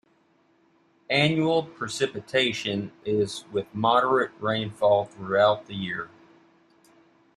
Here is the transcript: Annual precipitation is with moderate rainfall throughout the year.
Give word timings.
Annual 1.11 1.61
precipitation 1.61 2.91
is 3.05 3.45
with 3.51 3.67
moderate 3.71 4.31
rainfall 4.39 5.05
throughout 5.05 5.67
the 5.67 5.75
year. 5.75 6.09